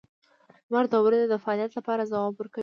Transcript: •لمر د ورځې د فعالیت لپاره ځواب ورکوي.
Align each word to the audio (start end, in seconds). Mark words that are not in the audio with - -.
•لمر 0.69 0.85
د 0.91 0.95
ورځې 1.05 1.25
د 1.29 1.35
فعالیت 1.43 1.71
لپاره 1.75 2.09
ځواب 2.11 2.33
ورکوي. 2.35 2.59